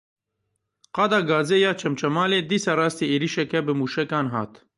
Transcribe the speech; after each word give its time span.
Qada 0.95 1.19
gazê 1.29 1.57
ya 1.63 1.71
Çemçemalê 1.79 2.39
dîsa 2.49 2.73
rastî 2.79 3.05
êrişeke 3.15 3.59
bi 3.65 3.73
mûşekan 3.79 4.27
hat. 4.33 4.53